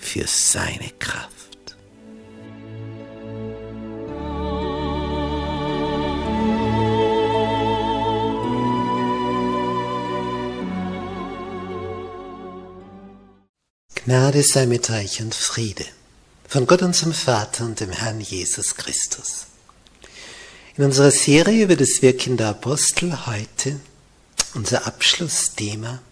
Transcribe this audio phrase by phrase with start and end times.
[0.00, 1.30] Für seine Kraft.
[14.04, 15.84] Gnade sei mit euch und Friede
[16.48, 19.46] von Gott unserem Vater und dem Herrn Jesus Christus.
[20.76, 23.78] In unserer Serie über das Wirken der Apostel heute
[24.54, 26.02] unser Abschlussthema,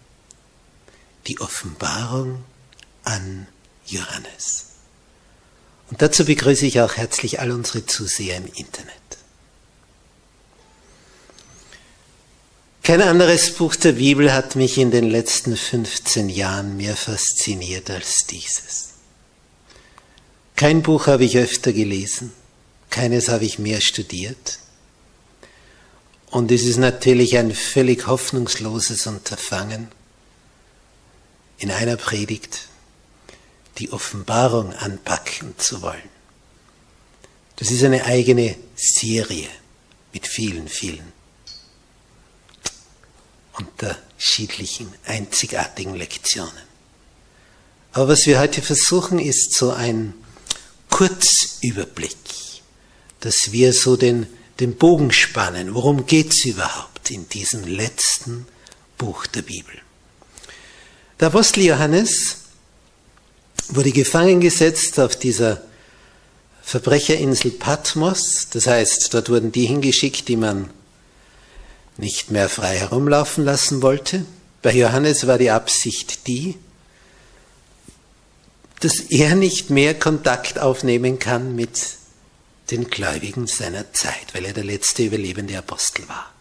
[1.27, 2.45] die Offenbarung
[3.03, 3.49] an
[3.91, 4.67] Johannes.
[5.91, 8.95] Und dazu begrüße ich auch herzlich all unsere Zuseher im Internet.
[12.83, 18.27] Kein anderes Buch der Bibel hat mich in den letzten 15 Jahren mehr fasziniert als
[18.27, 18.95] dieses.
[20.57, 22.33] Kein Buch habe ich öfter gelesen,
[22.91, 24.59] keines habe ich mehr studiert.
[26.31, 29.89] Und es ist natürlich ein völlig hoffnungsloses Unterfangen,
[31.59, 32.68] in einer Predigt
[33.79, 36.09] die Offenbarung anpacken zu wollen.
[37.57, 39.49] Das ist eine eigene Serie
[40.13, 41.13] mit vielen, vielen
[43.53, 46.69] unterschiedlichen, einzigartigen Lektionen.
[47.93, 50.15] Aber was wir heute versuchen, ist so ein
[50.91, 52.17] Kurzüberblick,
[53.21, 54.27] dass wir so den,
[54.61, 55.75] den Bogen spannen.
[55.75, 58.47] Worum geht es überhaupt in diesem letzten
[58.97, 59.75] Buch der Bibel?
[61.19, 62.48] Der Apostel Johannes
[63.69, 65.63] wurde gefangen gesetzt auf dieser
[66.63, 68.49] Verbrecherinsel Patmos.
[68.51, 70.71] Das heißt, dort wurden die hingeschickt, die man
[71.97, 74.25] nicht mehr frei herumlaufen lassen wollte.
[74.63, 76.57] Bei Johannes war die Absicht die,
[78.81, 81.97] dass er nicht mehr Kontakt aufnehmen kann mit
[82.71, 86.33] den Gläubigen seiner Zeit, weil er der letzte überlebende Apostel war.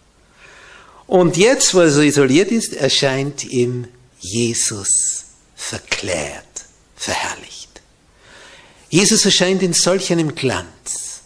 [1.08, 3.88] Und jetzt, wo er so isoliert ist, erscheint ihm
[4.20, 5.24] Jesus
[5.56, 6.47] verklärt
[6.98, 7.82] verherrlicht.
[8.90, 11.22] Jesus erscheint in solch einem Glanz.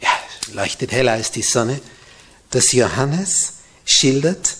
[0.00, 0.10] Ja,
[0.52, 1.80] leuchtet heller als die Sonne,
[2.50, 3.54] dass Johannes
[3.84, 4.56] schildert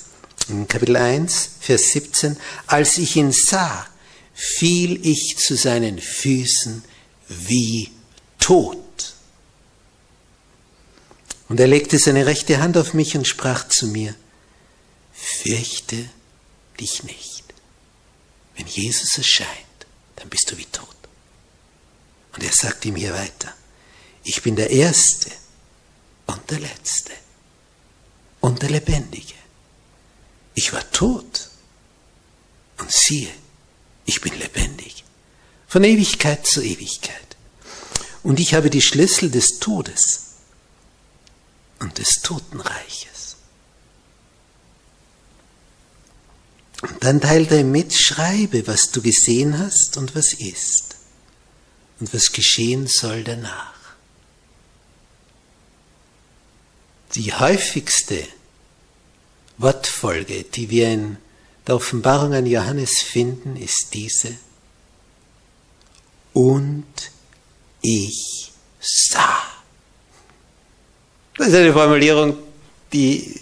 [0.48, 3.86] in Kapitel 1, Vers 17, als ich ihn sah,
[4.34, 6.84] fiel ich zu seinen Füßen
[7.28, 7.90] wie
[8.38, 9.14] tot.
[11.48, 14.14] Und er legte seine rechte Hand auf mich und sprach zu mir,
[15.12, 16.08] fürchte
[16.80, 17.44] dich nicht.
[18.56, 19.65] Wenn Jesus erscheint,
[20.26, 20.96] dann bist du wie tot.
[22.34, 23.54] Und er sagt ihm hier weiter,
[24.24, 25.30] ich bin der Erste
[26.26, 27.12] und der Letzte
[28.40, 29.34] und der Lebendige.
[30.54, 31.48] Ich war tot
[32.78, 33.32] und siehe,
[34.04, 35.04] ich bin lebendig.
[35.68, 37.36] Von Ewigkeit zu Ewigkeit.
[38.24, 40.24] Und ich habe die Schlüssel des Todes
[41.78, 43.36] und des Totenreiches.
[46.66, 50.96] Und dann teilt er mit, schreibe, was du gesehen hast und was ist
[52.00, 53.74] und was geschehen soll danach.
[57.14, 58.22] Die häufigste
[59.58, 61.16] Wortfolge, die wir in
[61.66, 64.36] der Offenbarung an Johannes finden, ist diese.
[66.32, 66.84] Und
[67.80, 69.42] ich sah.
[71.38, 72.36] Das ist eine Formulierung,
[72.92, 73.40] die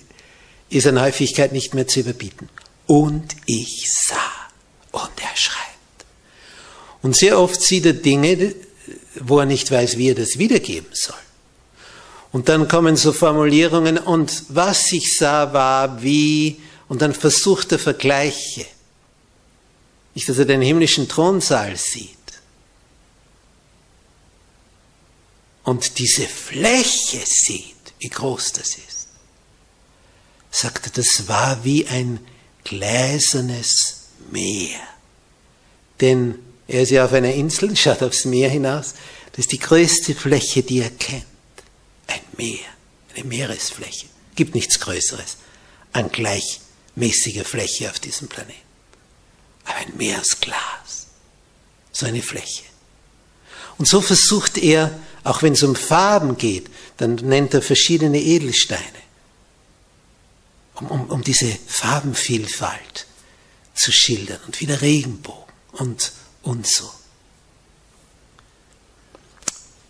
[0.69, 2.49] ist an Häufigkeit nicht mehr zu überbieten
[2.87, 4.17] und ich sah.
[4.93, 6.07] Und er schreibt.
[7.03, 8.55] Und sehr oft sieht er Dinge,
[9.21, 11.17] wo er nicht weiß, wie er das wiedergeben soll.
[12.33, 17.79] Und dann kommen so Formulierungen, und was ich sah, war wie, und dann versucht er
[17.79, 18.67] Vergleiche.
[20.15, 22.19] Nicht, dass er den himmlischen Thronsaal sieht.
[25.65, 29.09] Und diese Fläche sieht, wie groß das ist.
[30.51, 32.21] Sagt er, das war wie ein
[32.65, 34.81] gläsernes Meer.
[36.01, 38.95] Denn er ist ja auf einer Insel, schaut aufs Meer hinaus.
[39.33, 41.25] Das ist die größte Fläche, die er kennt.
[42.07, 42.67] Ein Meer,
[43.15, 44.07] eine Meeresfläche.
[44.35, 45.37] Gibt nichts Größeres
[45.93, 48.59] an gleichmäßiger Fläche auf diesem Planeten.
[49.65, 51.07] Aber ein Meer aus Glas.
[51.93, 52.65] So eine Fläche.
[53.79, 56.67] Und so versucht er, auch wenn es um Farben geht,
[56.97, 58.81] dann nennt er verschiedene Edelsteine,
[60.75, 63.07] um, um, um diese Farbenvielfalt
[63.75, 66.13] zu schildern und wieder Regenbogen und,
[66.43, 66.91] und so.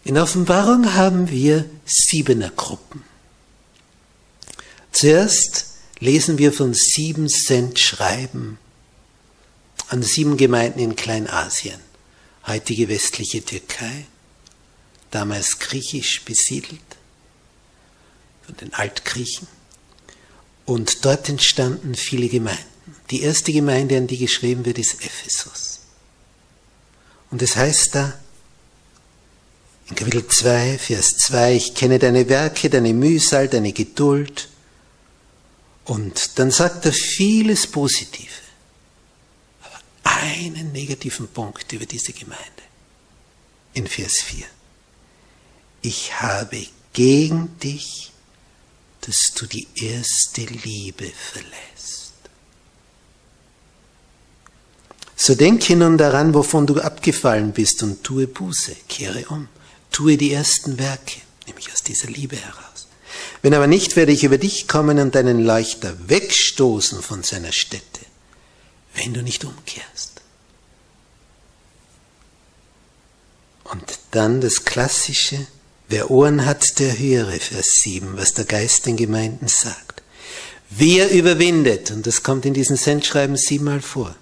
[0.05, 3.05] In Offenbarung haben wir siebener Gruppen.
[4.93, 5.67] Zuerst
[5.99, 8.59] lesen wir von sieben Cent Schreiben
[9.89, 11.81] an sieben Gemeinden in Kleinasien,
[12.47, 14.07] heutige westliche Türkei,
[15.11, 16.81] damals griechisch besiedelt
[18.45, 19.47] von den Altgriechen.
[20.67, 22.65] Und dort entstanden viele Gemeinden.
[23.11, 25.81] Die erste Gemeinde, an die geschrieben wird, ist Ephesus.
[27.31, 28.19] Und es heißt da,
[29.89, 34.49] in Kapitel 2, Vers 2, ich kenne deine Werke, deine Mühsal, deine Geduld.
[35.85, 38.31] Und dann sagt er vieles Positive,
[39.63, 42.43] aber einen negativen Punkt über diese Gemeinde.
[43.75, 44.47] In Vers 4.
[45.83, 48.13] Ich habe gegen dich,
[49.07, 52.13] dass du die erste Liebe verlässt.
[55.17, 59.49] So denke nun daran, wovon du abgefallen bist und tue Buße, kehre um
[59.95, 62.89] tue die ersten Werke, nämlich aus dieser Liebe heraus.
[63.43, 68.01] Wenn aber nicht, werde ich über dich kommen und deinen Leuchter wegstoßen von seiner Stätte,
[68.95, 70.21] wenn du nicht umkehrst.
[73.63, 75.47] Und dann das klassische,
[75.89, 80.03] wer Ohren hat, der höre, Vers 7, was der Geist den Gemeinden sagt.
[80.71, 84.15] Wer überwindet, und das kommt in diesen Sendschreiben siebenmal vor,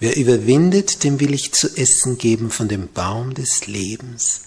[0.00, 4.42] wer überwindet, dem will ich zu essen geben von dem Baum des Lebens,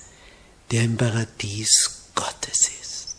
[0.72, 3.16] der im Paradies Gottes ist.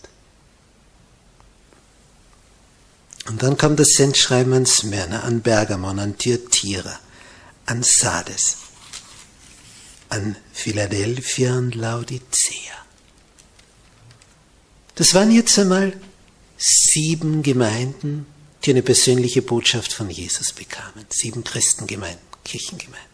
[3.28, 6.98] Und dann kommt das Sendschreiben an Smyrna, an Bergamon, an Thyatira,
[7.66, 8.56] an Sardes,
[10.08, 12.80] an Philadelphia und Laodicea.
[14.94, 15.98] Das waren jetzt einmal
[16.56, 18.26] sieben Gemeinden,
[18.64, 21.06] die eine persönliche Botschaft von Jesus bekamen.
[21.08, 23.08] Sieben Christengemeinden, Kirchengemeinden.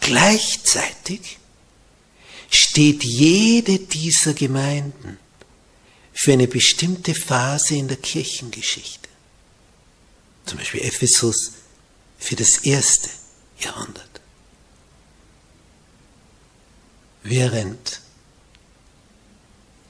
[0.00, 1.38] Gleichzeitig
[2.50, 5.18] steht jede dieser Gemeinden
[6.12, 9.08] für eine bestimmte Phase in der Kirchengeschichte.
[10.46, 11.52] Zum Beispiel Ephesus
[12.18, 13.10] für das erste
[13.58, 14.20] Jahrhundert.
[17.22, 18.00] Während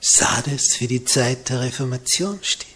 [0.06, 2.68] Sardes für die Zeit der Reformation steht.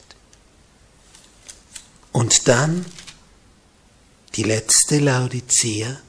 [2.13, 2.87] Und dann
[4.35, 6.01] die letzte Laodicea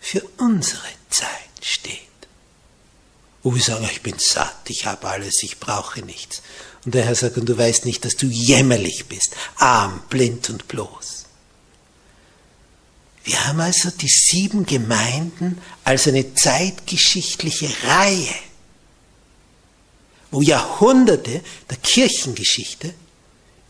[0.00, 1.28] für unsere Zeit
[1.60, 2.08] steht
[3.42, 6.42] wo wir sagen, ich bin satt, ich habe alles, ich brauche nichts.
[6.84, 10.68] Und der Herr sagt, und du weißt nicht, dass du jämmerlich bist, arm, blind und
[10.68, 11.24] bloß.
[13.24, 18.34] Wir haben also die sieben Gemeinden als eine zeitgeschichtliche Reihe,
[20.30, 22.94] wo Jahrhunderte der Kirchengeschichte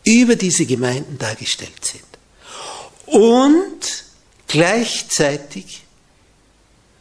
[0.03, 2.03] über diese Gemeinden dargestellt sind.
[3.05, 4.05] Und
[4.47, 5.83] gleichzeitig,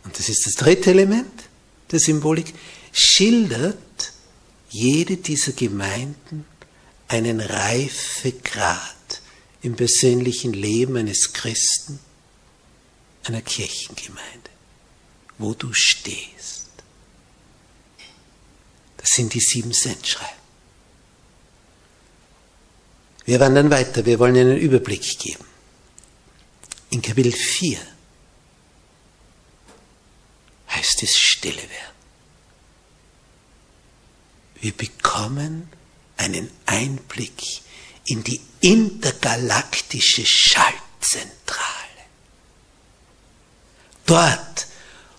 [0.05, 1.33] und das ist das dritte Element,
[1.91, 2.55] der Symbolik
[2.93, 3.79] schildert
[4.71, 6.45] jede dieser Gemeinden
[7.09, 8.95] einen Reifegrad
[9.63, 11.99] im persönlichen Leben eines Christen,
[13.25, 14.51] einer Kirchengemeinde,
[15.39, 16.58] wo du stehst.
[18.99, 20.39] Das sind die sieben Sendschreiben.
[23.25, 25.45] Wir wandern weiter, wir wollen einen Überblick geben.
[26.91, 27.79] In Kapitel 4
[30.71, 31.99] heißt es Stille werden.
[34.61, 35.69] Wir bekommen
[36.17, 37.43] einen Einblick
[38.07, 41.69] in die intergalaktische Schaltzentrale.
[44.07, 44.67] Dort,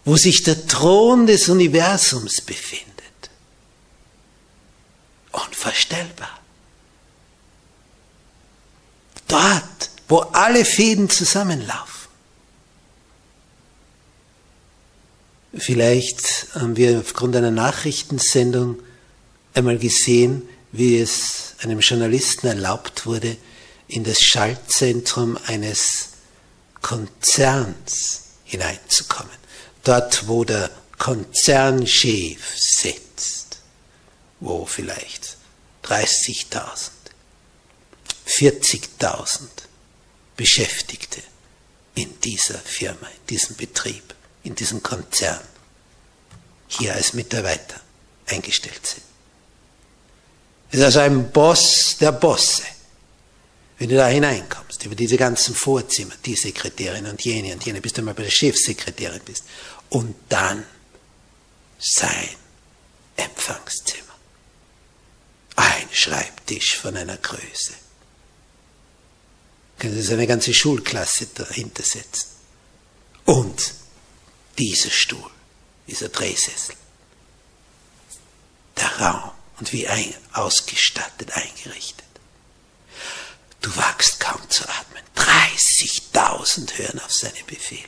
[0.04, 2.89] wo sich der Thron des Universums befindet.
[5.32, 6.40] Unvorstellbar.
[9.28, 12.10] Dort, wo alle Fäden zusammenlaufen.
[15.54, 18.80] Vielleicht haben wir aufgrund einer Nachrichtensendung
[19.54, 23.36] einmal gesehen, wie es einem Journalisten erlaubt wurde,
[23.88, 26.10] in das Schaltzentrum eines
[26.82, 29.32] Konzerns hineinzukommen.
[29.84, 33.09] Dort, wo der Konzernchef sitzt,
[34.40, 35.38] wo vielleicht
[35.84, 36.90] 30.000,
[38.28, 39.40] 40.000
[40.36, 41.22] Beschäftigte
[41.96, 45.42] in dieser Firma, in diesem Betrieb, in diesem Konzern
[46.68, 47.82] hier als Mitarbeiter
[48.28, 49.04] eingestellt sind.
[50.72, 52.64] Es ist also ein Boss der Bosse.
[53.80, 57.94] Wenn du da hineinkommst, über diese ganzen Vorzimmer, die Sekretärin und jene und jene, bis
[57.94, 59.46] du mal bei der Chefsekretärin bist.
[59.90, 60.66] Und dann
[61.80, 62.30] sein
[63.16, 64.09] Empfangszimmer.
[65.60, 67.74] Ein Schreibtisch von einer Größe.
[69.78, 72.28] Können Sie eine ganze Schulklasse dahinter setzen.
[73.26, 73.74] Und
[74.58, 75.30] dieser Stuhl,
[75.86, 76.76] dieser Drehsessel.
[78.78, 82.08] Der Raum und wie ein, ausgestattet, eingerichtet.
[83.60, 85.04] Du wagst kaum zu atmen.
[85.18, 87.84] 30.000 hören auf seine Befehle.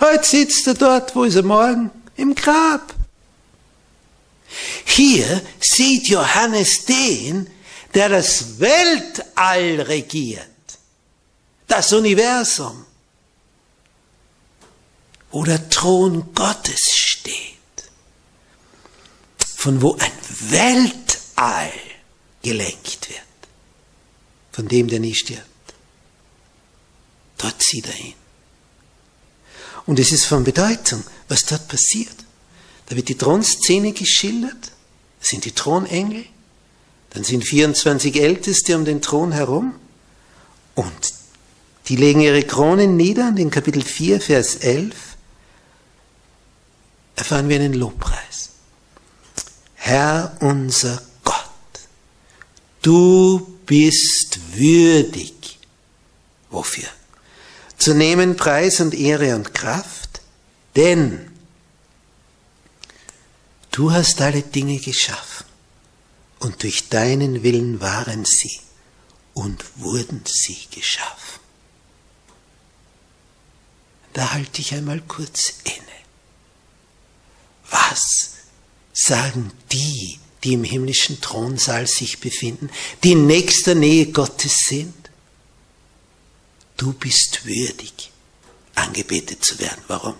[0.00, 1.90] Heute sitzt er dort, wo ist er morgen?
[2.16, 2.94] Im Grab.
[4.84, 7.50] Hier sieht Johannes den,
[7.94, 10.48] der das Weltall regiert,
[11.66, 12.84] das Universum,
[15.30, 17.34] wo der Thron Gottes steht,
[19.56, 20.12] von wo ein
[20.50, 21.72] Weltall
[22.42, 23.20] gelenkt wird,
[24.52, 25.48] von dem, der nie stirbt.
[27.38, 28.14] Dort zieht er hin.
[29.86, 32.23] Und es ist von Bedeutung, was dort passiert.
[32.94, 34.72] Wird die Thronszene geschildert,
[35.20, 36.24] das sind die Thronengel,
[37.10, 39.74] dann sind 24 Älteste um den Thron herum
[40.74, 41.14] und
[41.88, 44.94] die legen ihre Kronen nieder und in Kapitel 4, Vers 11
[47.16, 48.50] erfahren wir einen Lobpreis.
[49.74, 51.02] Herr unser
[52.84, 55.58] Du bist würdig.
[56.50, 56.84] Wofür?
[57.78, 60.20] Zu nehmen Preis und Ehre und Kraft,
[60.76, 61.30] denn
[63.74, 65.46] du hast alle Dinge geschaffen
[66.38, 68.60] und durch deinen Willen waren sie
[69.32, 71.40] und wurden sie geschaffen.
[74.12, 75.98] Da halte ich einmal kurz inne.
[77.68, 78.34] Was
[78.92, 82.70] sagen die, die im himmlischen Thronsaal sich befinden,
[83.02, 84.94] die in nächster Nähe Gottes sind.
[86.76, 88.12] Du bist würdig,
[88.74, 89.82] angebetet zu werden.
[89.88, 90.14] Warum?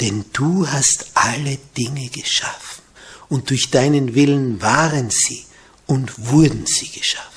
[0.00, 2.82] Denn du hast alle Dinge geschaffen
[3.28, 5.44] und durch deinen Willen waren sie
[5.86, 7.28] und wurden sie geschaffen.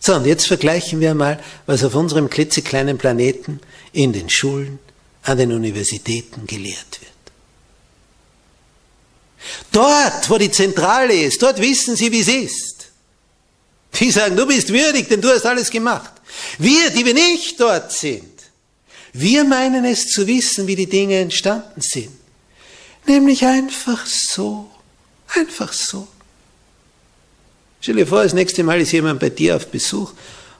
[0.00, 3.60] So, und jetzt vergleichen wir mal, was auf unserem klitzekleinen Planeten
[3.92, 4.78] in den Schulen,
[5.22, 7.10] an den Universitäten gelehrt wird.
[9.72, 12.86] Dort, wo die Zentrale ist, dort wissen sie, wie es ist.
[13.98, 16.12] Die sagen, du bist würdig, denn du hast alles gemacht.
[16.58, 18.29] Wir, die wir nicht dort sind,
[19.12, 22.10] wir meinen es zu wissen, wie die Dinge entstanden sind.
[23.06, 24.70] Nämlich einfach so.
[25.34, 26.06] Einfach so.
[27.80, 30.12] Stell dir vor, das nächste Mal ist jemand bei dir auf Besuch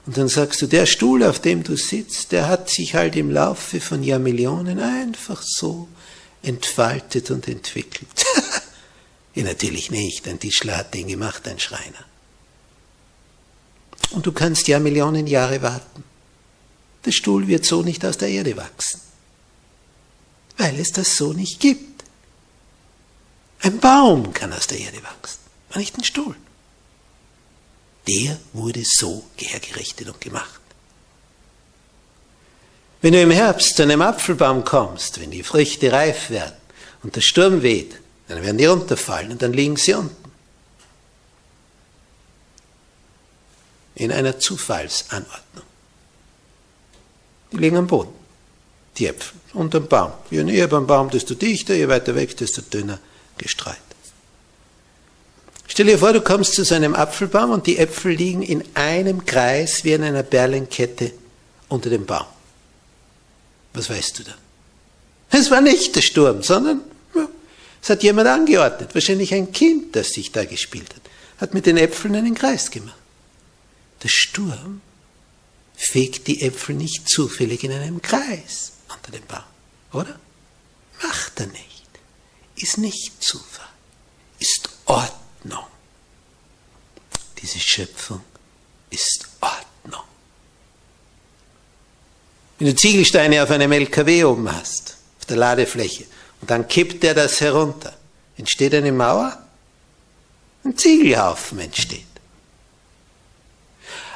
[0.05, 3.29] und dann sagst du, der Stuhl, auf dem du sitzt, der hat sich halt im
[3.29, 5.87] Laufe von Jahrmillionen einfach so
[6.41, 8.07] entfaltet und entwickelt.
[9.33, 10.27] Ja, natürlich nicht.
[10.27, 12.03] Ein Tischler hat den gemacht, ein Schreiner.
[14.09, 16.03] Und du kannst ja Millionen Jahre warten.
[17.05, 19.01] Der Stuhl wird so nicht aus der Erde wachsen,
[20.57, 22.03] weil es das so nicht gibt.
[23.61, 25.39] Ein Baum kann aus der Erde wachsen,
[25.69, 26.35] aber nicht ein Stuhl.
[28.07, 30.59] Der wurde so hergerichtet und gemacht.
[33.01, 36.55] Wenn du im Herbst zu einem Apfelbaum kommst, wenn die Früchte reif werden
[37.01, 40.31] und der Sturm weht, dann werden die runterfallen und dann liegen sie unten.
[43.95, 45.65] In einer Zufallsanordnung.
[47.51, 48.13] Die liegen am Boden.
[48.97, 50.11] Die Äpfel unter dem Baum.
[50.29, 52.99] Je näher beim Baum, desto dichter, je weiter weg, desto dünner
[53.37, 53.75] gestreut.
[55.67, 59.25] Stell dir vor, du kommst zu so einem Apfelbaum und die Äpfel liegen in einem
[59.25, 61.13] Kreis wie in einer Perlenkette
[61.69, 62.25] unter dem Baum.
[63.73, 64.33] Was weißt du da?
[65.29, 66.81] Es war nicht der Sturm, sondern
[67.81, 71.01] es hat jemand angeordnet, wahrscheinlich ein Kind, das sich da gespielt hat,
[71.39, 72.97] hat mit den Äpfeln einen Kreis gemacht.
[74.03, 74.81] Der Sturm
[75.81, 79.43] fegt die Äpfel nicht zufällig in einem Kreis unter dem Baum,
[79.93, 80.19] oder?
[81.01, 81.87] Macht er nicht.
[82.55, 83.65] Ist nicht Zufall,
[84.37, 85.65] ist Ordnung.
[87.41, 88.21] Diese Schöpfung
[88.91, 90.03] ist Ordnung.
[92.59, 96.05] Wenn du Ziegelsteine auf einem LKW oben hast, auf der Ladefläche,
[96.41, 97.97] und dann kippt er das herunter.
[98.37, 99.35] Entsteht eine Mauer?
[100.63, 102.05] Ein Ziegelhaufen entsteht.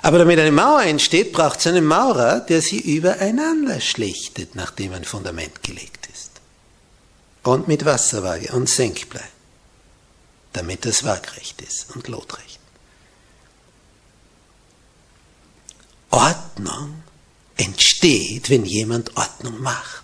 [0.05, 5.03] Aber damit eine Mauer entsteht, braucht es einen Maurer, der sie übereinander schlichtet, nachdem ein
[5.03, 6.29] Fundament gelegt ist.
[7.41, 9.27] Und mit Wasserwaage und Senkblei,
[10.53, 12.59] damit das waagrecht ist und lotrecht.
[16.11, 17.01] Ordnung
[17.57, 20.03] entsteht, wenn jemand Ordnung macht.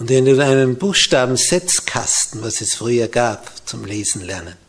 [0.00, 4.65] Und wenn du einen Buchstabensetzkasten, was es früher gab zum Lesen lernen,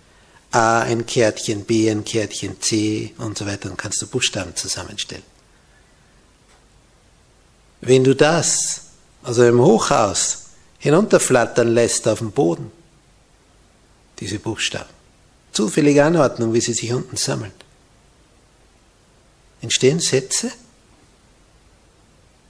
[0.52, 5.24] A ein Kärtchen, B ein Kärtchen, C und so weiter, dann kannst du Buchstaben zusammenstellen.
[7.82, 8.82] Wenn du das,
[9.24, 10.46] also im Hochhaus,
[10.80, 12.72] hinunterflattern lässt auf dem Boden,
[14.20, 14.90] diese Buchstaben,
[15.52, 17.54] zufällige Anordnung, wie sie sich unten sammeln,
[19.62, 20.52] entstehen Sätze?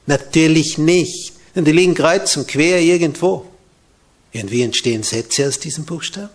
[0.06, 3.46] Natürlich nicht, denn die liegen kreuz und quer irgendwo.
[4.32, 6.30] Irgendwie entstehen Sätze aus diesen Buchstaben?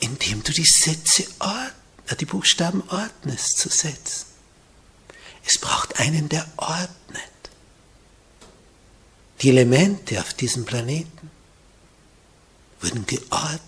[0.00, 4.26] Indem du die Sätze äh, die Buchstaben ordnest zu Sätzen.
[5.44, 6.88] Es braucht einen, der ordnet.
[9.40, 11.30] Die Elemente auf diesem Planeten
[12.80, 13.58] wurden geordnet.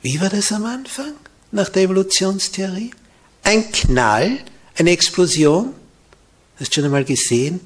[0.00, 1.14] Wie war das am Anfang
[1.50, 2.92] nach der Evolutionstheorie?
[3.44, 4.38] Ein Knall,
[4.76, 5.74] eine Explosion.
[6.58, 7.60] Hast du schon einmal gesehen,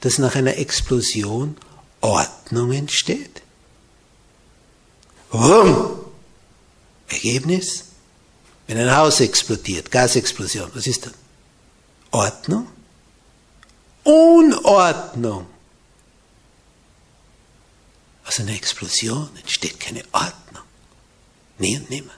[0.00, 1.56] dass nach einer Explosion
[2.02, 3.42] Ordnung entsteht?
[5.30, 5.98] Wumm!
[7.08, 7.84] Ergebnis?
[8.66, 11.14] Wenn ein Haus explodiert, Gasexplosion, was ist dann?
[12.10, 12.68] Ordnung?
[14.04, 15.46] Unordnung.
[18.26, 20.64] Aus einer Explosion entsteht keine Ordnung.
[21.58, 22.12] Nie und nimmer.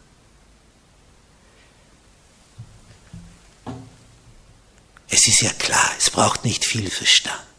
[5.09, 7.54] Es ist ja klar, es braucht nicht viel Verstand.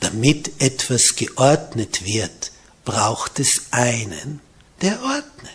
[0.00, 2.52] Damit etwas geordnet wird,
[2.84, 4.40] braucht es einen,
[4.80, 5.50] der ordnet.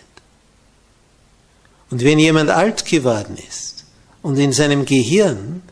[1.90, 3.84] Und wenn jemand alt geworden ist
[4.22, 5.62] und in seinem Gehirn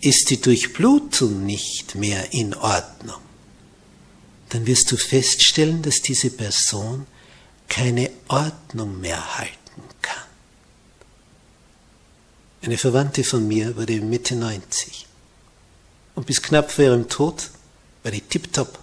[0.00, 3.20] ist die Durchblutung nicht mehr in Ordnung,
[4.48, 7.06] dann wirst du feststellen, dass diese Person
[7.68, 10.24] keine Ordnung mehr halten kann.
[12.60, 15.06] Eine Verwandte von mir wurde Mitte 90
[16.14, 17.50] und bis knapp vor ihrem Tod
[18.02, 18.78] war die tiptop.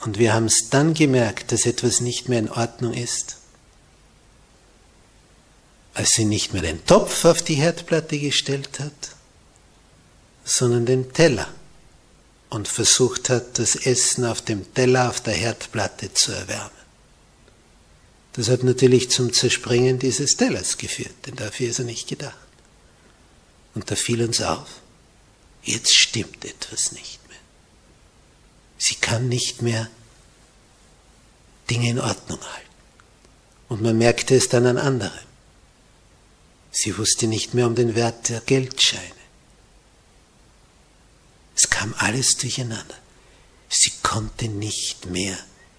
[0.00, 3.36] Und wir haben es dann gemerkt, dass etwas nicht mehr in Ordnung ist,
[5.94, 9.16] als sie nicht mehr den Topf auf die Herdplatte gestellt hat,
[10.44, 11.48] sondern den Teller
[12.50, 16.70] und versucht hat, das Essen auf dem Teller auf der Herdplatte zu erwärmen.
[18.34, 22.36] Das hat natürlich zum Zerspringen dieses Tellers geführt, denn dafür ist er nicht gedacht.
[23.74, 24.68] Und da fiel uns auf,
[25.68, 27.38] jetzt stimmt etwas nicht mehr.
[28.78, 29.88] Sie kann nicht mehr
[31.70, 32.68] Dinge in Ordnung halten.
[33.68, 35.26] Und man merkte es dann an anderem.
[36.70, 39.02] Sie wusste nicht mehr um den Wert der Geldscheine.
[41.54, 42.96] Es kam alles durcheinander.
[43.68, 45.36] Sie konnte nicht mehr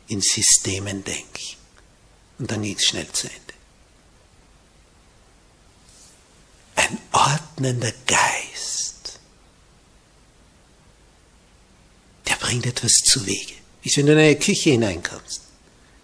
[0.08, 1.58] in Systemen denken.
[2.38, 3.54] Und dann ging es schnell zu Ende.
[6.76, 9.20] Ein ordnender Geist,
[12.28, 13.54] der bringt etwas zu Wege.
[13.82, 15.42] Wie wenn du in eine Küche hineinkommst.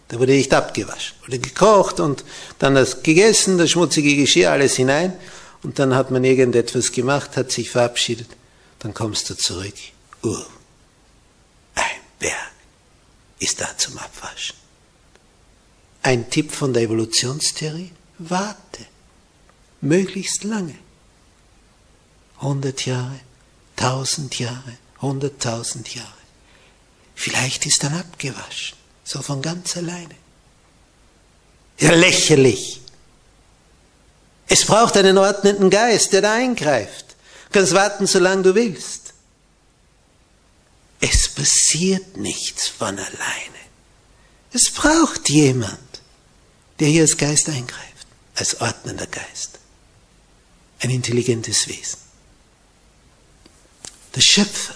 [0.08, 2.24] Da wurde nicht abgewaschen, wurde gekocht und
[2.60, 5.14] dann das gegessen, das schmutzige Geschirr, alles hinein.
[5.64, 8.28] Und dann hat man irgendetwas gemacht, hat sich verabschiedet.
[8.80, 9.74] Dann kommst du zurück.
[10.24, 10.44] Uh,
[11.74, 12.52] ein Berg
[13.40, 14.56] ist da zum Abwaschen.
[16.04, 17.92] Ein Tipp von der Evolutionstheorie?
[18.20, 18.86] Warte.
[19.82, 20.76] Möglichst lange.
[22.38, 23.20] 100 Jahre,
[23.78, 26.25] 1000 Jahre, 100.000 Jahre.
[27.16, 30.16] Vielleicht ist dann abgewaschen so von ganz alleine.
[31.80, 32.82] Ja, lächerlich.
[34.48, 37.16] Es braucht einen ordnenden Geist, der da eingreift.
[37.46, 39.14] Du kannst warten, solange du willst.
[41.00, 43.56] Es passiert nichts von alleine.
[44.52, 45.80] Es braucht jemand,
[46.80, 49.60] der hier als Geist eingreift, als ordnender Geist.
[50.80, 52.00] Ein intelligentes Wesen.
[54.16, 54.76] Der Schöpfer.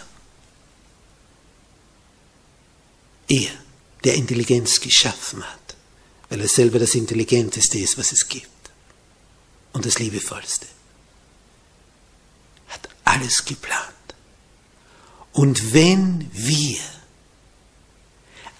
[3.30, 3.52] Er
[4.04, 5.76] der Intelligenz geschaffen hat,
[6.30, 8.48] weil er selber das Intelligenteste ist, was es gibt
[9.74, 10.68] und das Liebevollste.
[12.70, 13.94] Hat alles geplant.
[15.32, 16.80] Und wenn wir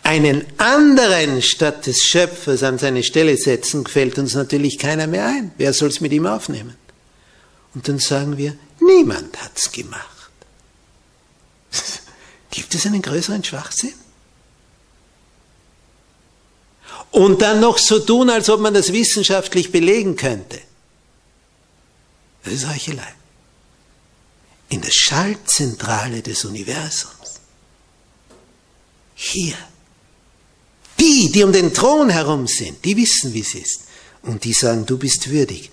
[0.04, 5.52] einen anderen statt des Schöpfers an seine Stelle setzen, fällt uns natürlich keiner mehr ein.
[5.58, 6.76] Wer soll es mit ihm aufnehmen?
[7.74, 10.32] Und dann sagen wir, niemand hat's gemacht.
[12.52, 13.94] Gibt es einen größeren Schwachsinn?
[17.12, 20.62] Und dann noch so tun, als ob man das wissenschaftlich belegen könnte.
[22.44, 23.14] Das ist Heuchelei.
[24.70, 27.40] In der Schaltzentrale des Universums,
[29.16, 29.58] hier,
[31.00, 33.82] Die, die um den Thron herum sind, die wissen, wie es ist.
[34.22, 35.72] Und die sagen, du bist würdig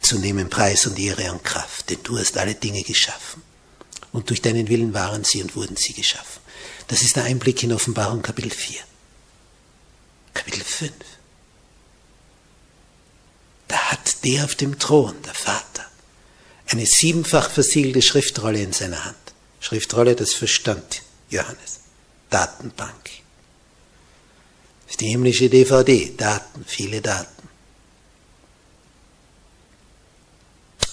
[0.00, 3.42] zu nehmen Preis und Ehre und Kraft, denn du hast alle Dinge geschaffen.
[4.10, 6.40] Und durch deinen Willen waren sie und wurden sie geschaffen.
[6.88, 8.80] Das ist der Einblick in Offenbarung Kapitel 4.
[10.34, 10.92] Kapitel 5.
[13.68, 15.86] Da hat der auf dem Thron, der Vater,
[16.66, 19.16] eine siebenfach versiegelte Schriftrolle in seiner Hand.
[19.60, 21.80] Schriftrolle, das verstand Johannes.
[22.30, 23.04] Datenbank.
[24.84, 26.12] Das ist die himmlische DVD.
[26.16, 27.48] Daten, viele Daten.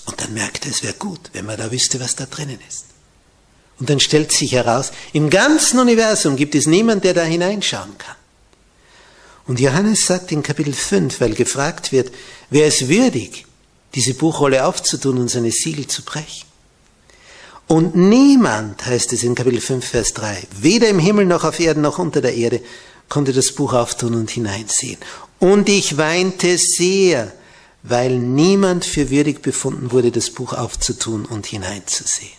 [0.06, 2.86] Und dann merkte er, es wäre gut, wenn man da wüsste, was da drinnen ist.
[3.80, 8.16] Und dann stellt sich heraus, im ganzen Universum gibt es niemanden, der da hineinschauen kann.
[9.50, 12.14] Und Johannes sagt in Kapitel 5, weil gefragt wird,
[12.52, 13.48] wer ist würdig,
[13.96, 16.48] diese Buchrolle aufzutun und seine Siegel zu brechen.
[17.66, 21.82] Und niemand, heißt es in Kapitel 5, Vers 3, weder im Himmel noch auf Erden
[21.82, 22.62] noch unter der Erde,
[23.10, 25.00] konnte das Buch auftun und hineinsehen.
[25.40, 27.34] Und ich weinte sehr,
[27.82, 32.38] weil niemand für würdig befunden wurde, das Buch aufzutun und hineinzusehen.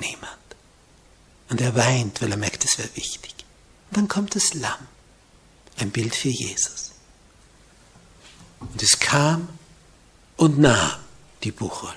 [0.00, 0.26] Niemand.
[1.48, 3.36] Und er weint, weil er merkt, es wäre wichtig.
[3.90, 4.88] Und dann kommt das Lamm,
[5.80, 6.92] ein Bild für Jesus.
[8.60, 9.48] Und es kam
[10.36, 11.00] und nahm
[11.42, 11.94] die Buchrolle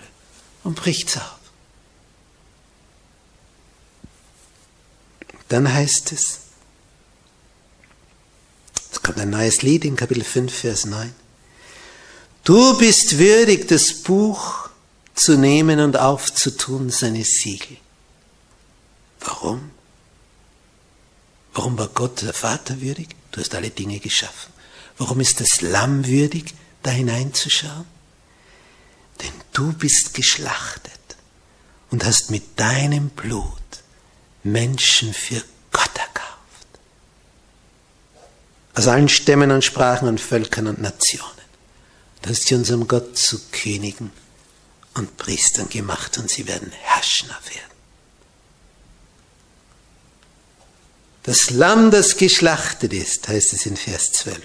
[0.63, 1.39] und bricht's auf.
[5.49, 6.39] Dann heißt es,
[8.91, 11.13] es kommt ein neues Lied in Kapitel 5, Vers 9.
[12.43, 14.69] Du bist würdig, das Buch
[15.13, 17.77] zu nehmen und aufzutun, seine Siegel.
[19.19, 19.71] Warum?
[21.53, 23.15] Warum war Gott der Vater würdig?
[23.33, 24.53] Du hast alle Dinge geschaffen.
[24.97, 27.85] Warum ist das Lamm würdig, da hineinzuschauen?
[29.21, 30.93] Denn du bist geschlachtet
[31.89, 33.47] und hast mit deinem Blut
[34.43, 36.67] Menschen für Gott erkauft.
[38.75, 41.31] Aus allen Stämmen und Sprachen und Völkern und Nationen.
[42.21, 44.11] Du hast sie unserem Gott zu Königen
[44.93, 47.72] und Priestern gemacht und sie werden herrschen auf Erden.
[51.23, 54.41] Das Lamm, das geschlachtet ist, heißt es in Vers 12,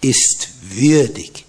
[0.00, 1.46] ist würdig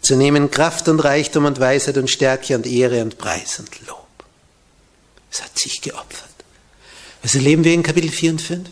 [0.00, 4.08] zu nehmen Kraft und Reichtum und Weisheit und Stärke und Ehre und Preis und Lob.
[5.30, 6.30] Es hat sich geopfert.
[7.22, 8.68] Was erleben wir in Kapitel 4 und 5?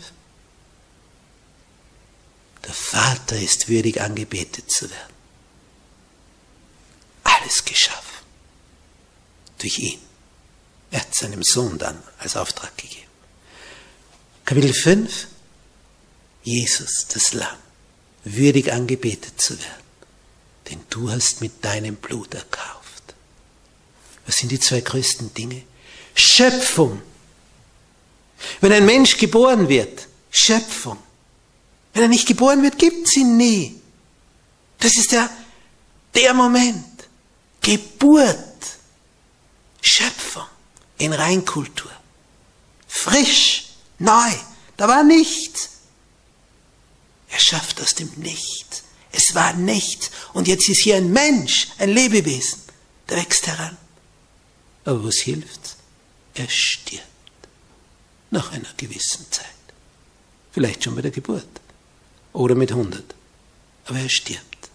[2.65, 5.13] Der Vater ist würdig angebetet zu werden.
[7.23, 8.25] Alles geschaffen.
[9.59, 9.99] Durch ihn.
[10.89, 13.10] Er hat seinem Sohn dann als Auftrag gegeben.
[14.45, 15.27] Kapitel 5,
[16.43, 17.57] Jesus, das Lamm,
[18.23, 19.85] würdig angebetet zu werden,
[20.69, 22.81] denn du hast mit deinem Blut erkauft.
[24.25, 25.63] Was sind die zwei größten Dinge?
[26.15, 27.01] Schöpfung.
[28.59, 30.97] Wenn ein Mensch geboren wird, Schöpfung.
[31.93, 33.79] Wenn er nicht geboren wird, gibt es ihn nie.
[34.79, 35.29] Das ist der,
[36.15, 36.85] der Moment.
[37.61, 38.37] Geburt.
[39.81, 40.45] Schöpfung
[40.97, 41.91] in Reinkultur.
[42.87, 43.70] Frisch
[44.01, 44.33] Neu,
[44.77, 45.69] da war nichts.
[47.29, 48.83] Er schafft aus dem Nichts.
[49.11, 50.09] Es war nichts.
[50.33, 52.61] Und jetzt ist hier ein Mensch, ein Lebewesen,
[53.07, 53.77] der wächst heran.
[54.85, 55.75] Aber was hilft?
[56.33, 57.05] Er stirbt.
[58.31, 59.45] Nach einer gewissen Zeit.
[60.51, 61.61] Vielleicht schon bei der Geburt.
[62.33, 63.03] Oder mit 100.
[63.85, 64.69] Aber er stirbt.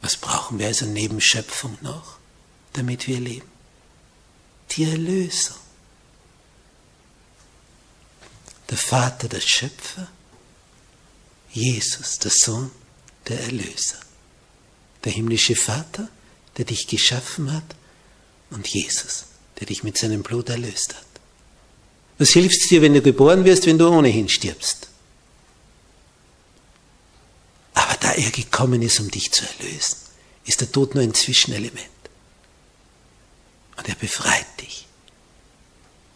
[0.00, 2.18] Was brauchen wir also neben Schöpfung noch,
[2.72, 3.50] damit wir leben?
[4.72, 5.63] Die Erlösung
[8.74, 10.08] der Vater, der Schöpfer,
[11.52, 12.72] Jesus, der Sohn,
[13.28, 14.00] der Erlöser.
[15.04, 16.08] Der himmlische Vater,
[16.56, 17.76] der dich geschaffen hat,
[18.50, 19.26] und Jesus,
[19.60, 21.06] der dich mit seinem Blut erlöst hat.
[22.18, 24.88] Was hilft es dir, wenn du geboren wirst, wenn du ohnehin stirbst?
[27.74, 29.98] Aber da er gekommen ist, um dich zu erlösen,
[30.46, 31.88] ist der Tod nur ein Zwischenelement.
[33.76, 34.88] Und er befreit dich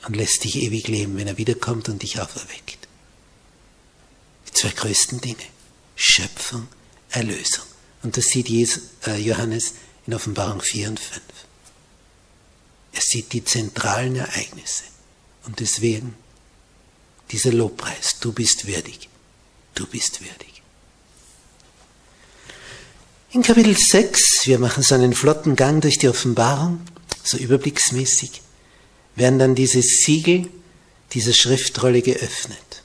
[0.07, 2.89] und lässt dich ewig leben, wenn er wiederkommt und dich auferweckt.
[4.49, 5.45] Die zwei größten Dinge.
[5.97, 6.69] Schöpfung,
[7.11, 7.65] Erlösung.
[8.03, 9.75] Und das sieht äh, Johannes
[10.07, 11.23] in Offenbarung 4 und 5.
[12.93, 14.85] Er sieht die zentralen Ereignisse.
[15.45, 16.15] Und deswegen
[17.31, 19.09] dieser Lobpreis, du bist würdig,
[19.75, 20.63] du bist würdig.
[23.31, 26.81] In Kapitel 6, wir machen so einen flotten Gang durch die Offenbarung,
[27.23, 28.41] so überblicksmäßig
[29.19, 30.49] werden dann diese Siegel
[31.13, 32.83] dieser Schriftrolle geöffnet.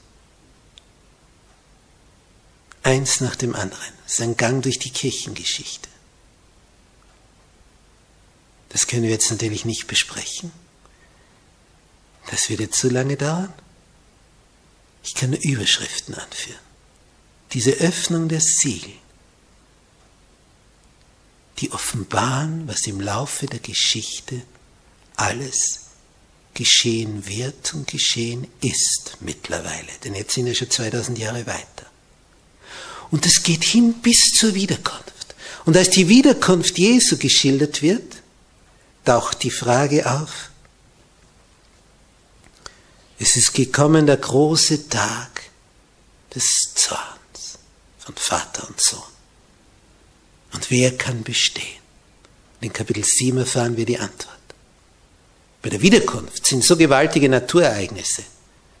[2.82, 3.92] Eins nach dem anderen.
[4.04, 5.88] Das ist ein Gang durch die Kirchengeschichte.
[8.70, 10.52] Das können wir jetzt natürlich nicht besprechen.
[12.30, 13.52] Das würde zu lange dauern.
[15.02, 16.58] Ich kann nur Überschriften anführen.
[17.52, 18.92] Diese Öffnung der Siegel,
[21.58, 24.42] die offenbaren, was im Laufe der Geschichte
[25.14, 25.83] alles
[26.54, 29.88] geschehen wird und geschehen ist mittlerweile.
[30.04, 31.86] Denn jetzt sind wir schon 2000 Jahre weiter.
[33.10, 35.34] Und es geht hin bis zur Wiederkunft.
[35.64, 38.22] Und als die Wiederkunft Jesu geschildert wird,
[39.04, 40.50] taucht die Frage auf,
[43.18, 45.42] es ist gekommen der große Tag
[46.34, 47.58] des Zorns
[47.98, 49.02] von Vater und Sohn.
[50.52, 51.82] Und wer kann bestehen?
[52.60, 54.33] In Kapitel 7 erfahren wir die Antwort.
[55.64, 58.22] Bei der Wiederkunft sind so gewaltige Naturereignisse,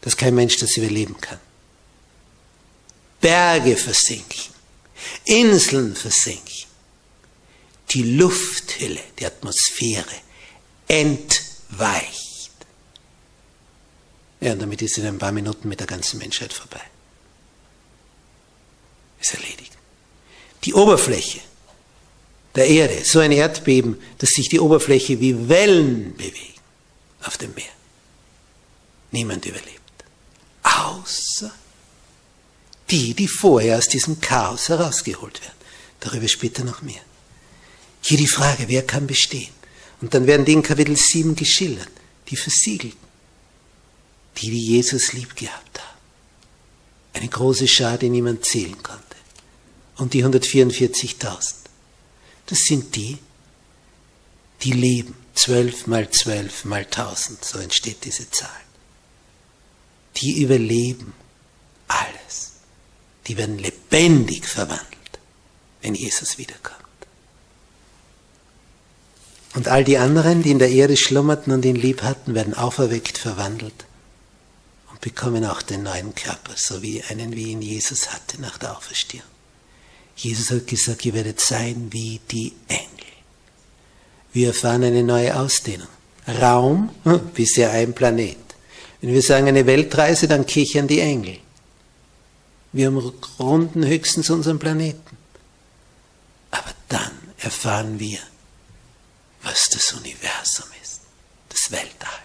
[0.02, 1.40] dass kein Mensch das überleben kann.
[3.22, 4.52] Berge versinken,
[5.24, 6.66] Inseln versinken,
[7.88, 10.14] die Lufthülle, die Atmosphäre
[10.86, 12.52] entweicht.
[14.42, 16.82] Ja, und damit ist in ein paar Minuten mit der ganzen Menschheit vorbei.
[19.22, 19.72] Ist erledigt.
[20.64, 21.40] Die Oberfläche
[22.54, 26.53] der Erde, so ein Erdbeben, dass sich die Oberfläche wie Wellen bewegt
[27.24, 27.72] auf dem Meer.
[29.10, 29.80] Niemand überlebt.
[30.62, 31.52] Außer
[32.90, 35.54] die, die vorher aus diesem Chaos herausgeholt werden.
[36.00, 37.00] Darüber später noch mehr.
[38.02, 39.52] Hier die Frage, wer kann bestehen?
[40.00, 41.88] Und dann werden die in Kapitel 7 geschildert,
[42.28, 42.98] die Versiegelten,
[44.36, 45.98] die, die Jesus lieb gehabt haben.
[47.14, 49.02] Eine große Schar, die niemand zählen konnte.
[49.96, 51.54] Und die 144.000.
[52.46, 53.16] Das sind die,
[54.62, 58.48] die leben 12 mal 12 mal 1000, so entsteht diese Zahl.
[60.16, 61.12] Die überleben
[61.88, 62.52] alles.
[63.26, 65.18] Die werden lebendig verwandelt,
[65.82, 66.80] wenn Jesus wiederkommt.
[69.54, 73.18] Und all die anderen, die in der Erde schlummerten und ihn lieb hatten, werden auferweckt,
[73.18, 73.86] verwandelt
[74.90, 78.76] und bekommen auch den neuen Körper, so wie einen, wie ihn Jesus hatte nach der
[78.76, 79.24] Auferstehung.
[80.16, 83.13] Jesus hat gesagt, ihr werdet sein wie die Engel.
[84.34, 85.88] Wir erfahren eine neue Ausdehnung.
[86.26, 88.36] Raum, hm, bisher ein Planet.
[89.00, 91.38] Wenn wir sagen eine Weltreise, dann kichern die Engel.
[92.72, 95.16] Wir umrunden höchstens unseren Planeten.
[96.50, 98.18] Aber dann erfahren wir,
[99.42, 101.02] was das Universum ist,
[101.50, 102.24] das Weltall.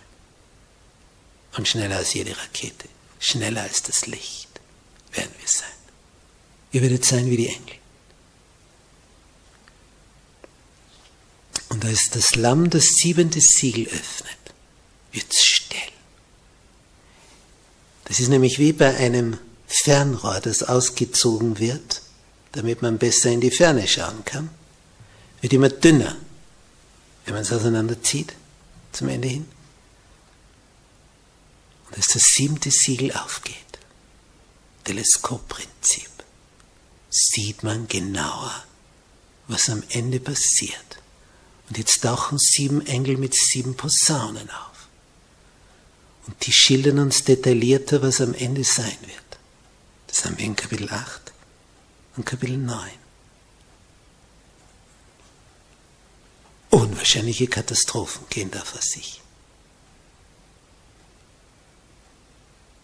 [1.58, 2.88] Und schneller als jede Rakete,
[3.19, 4.50] schneller als das Licht
[5.13, 5.67] werden wir sein.
[6.72, 7.76] Ihr werdet sein wie die Engel.
[11.89, 14.38] Als das Lamm das siebente Siegel öffnet,
[15.12, 15.80] wird es still.
[18.06, 22.02] Das ist nämlich wie bei einem Fernrohr, das ausgezogen wird,
[22.52, 24.49] damit man besser in die Ferne schauen kann.
[25.41, 26.15] Wird immer dünner,
[27.25, 28.36] wenn man es auseinanderzieht,
[28.91, 29.47] zum Ende hin.
[31.88, 33.56] Und als das siebente Siegel aufgeht,
[34.84, 36.10] Teleskopprinzip,
[37.10, 38.63] sieht man genauer,
[39.47, 40.98] was am Ende passiert
[41.69, 44.88] und jetzt tauchen sieben Engel mit sieben Posaunen auf.
[46.25, 49.39] Und die schildern uns detaillierter, was am Ende sein wird.
[50.08, 51.32] Das haben wir in Kapitel 8
[52.17, 52.89] und Kapitel 9.
[56.71, 59.21] Unwahrscheinliche Katastrophen gehen da vor sich.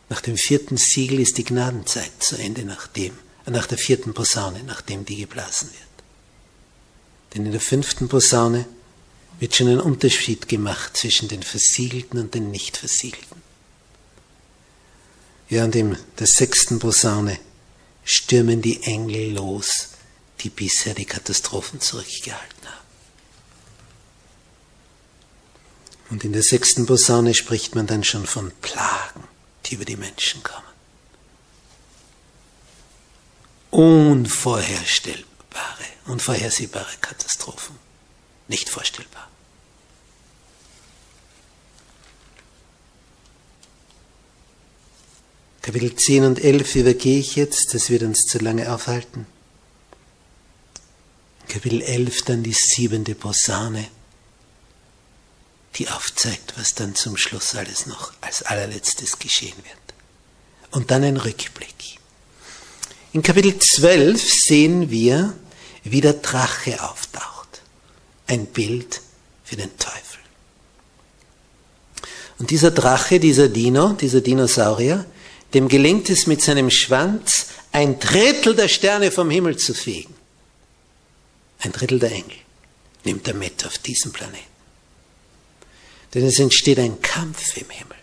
[0.10, 3.18] Nach dem vierten Siegel ist die Gnadenzeit zu Ende, nachdem,
[3.48, 5.82] nach der vierten Posaune, nachdem die geblasen wird.
[7.34, 8.68] Denn in der fünften Posaune
[9.40, 13.42] wird schon ein Unterschied gemacht zwischen den Versiegelten und den Nicht-Versiegelten.
[15.50, 17.38] Ja, und in der sechsten Posaune
[18.04, 19.90] stürmen die Engel los,
[20.42, 22.86] die bisher die Katastrophen zurückgehalten haben.
[26.10, 29.24] Und in der sechsten Posaune spricht man dann schon von Plagen,
[29.66, 30.62] die über die Menschen kommen.
[33.72, 35.26] Unvorherstellbare,
[36.06, 37.85] unvorhersehbare Katastrophen.
[38.48, 39.30] Nicht vorstellbar.
[45.62, 49.26] Kapitel 10 und 11 übergehe ich jetzt, das wird uns zu lange aufhalten.
[51.48, 53.88] Kapitel 11 dann die siebente Posaune,
[55.76, 59.78] die aufzeigt, was dann zum Schluss alles noch als allerletztes geschehen wird.
[60.70, 62.00] Und dann ein Rückblick.
[63.14, 65.36] In Kapitel 12 sehen wir,
[65.84, 67.35] wie der Drache auftaucht
[68.28, 69.02] ein Bild
[69.44, 70.20] für den Teufel.
[72.40, 75.06] Und dieser Drache, dieser Dino, dieser Dinosaurier,
[75.54, 80.14] dem gelingt es mit seinem Schwanz, ein Drittel der Sterne vom Himmel zu fegen.
[81.60, 82.38] Ein Drittel der Engel
[83.04, 84.44] nimmt er mit auf diesem Planeten.
[86.14, 87.98] Denn es entsteht ein Kampf im Himmel.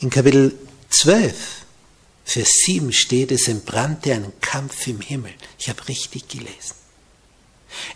[0.00, 0.54] In Kapitel
[0.90, 1.62] 12
[2.24, 5.32] Vers 7 steht, es entbrannte ein Kampf im Himmel.
[5.58, 6.81] Ich habe richtig gelesen.